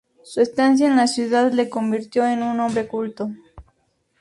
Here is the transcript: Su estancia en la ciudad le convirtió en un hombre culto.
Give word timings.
Su 0.23 0.41
estancia 0.41 0.87
en 0.87 0.95
la 0.95 1.05
ciudad 1.05 1.51
le 1.51 1.69
convirtió 1.69 2.25
en 2.25 2.41
un 2.41 2.59
hombre 2.59 2.87
culto. 2.87 3.29